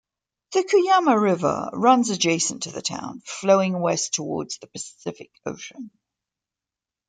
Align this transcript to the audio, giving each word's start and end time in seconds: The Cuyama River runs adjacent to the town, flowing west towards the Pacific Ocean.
The 0.53 0.63
Cuyama 0.63 1.15
River 1.19 1.69
runs 1.73 2.09
adjacent 2.09 2.63
to 2.63 2.71
the 2.71 2.81
town, 2.81 3.21
flowing 3.23 3.79
west 3.79 4.15
towards 4.15 4.57
the 4.57 4.65
Pacific 4.65 5.29
Ocean. 5.45 5.91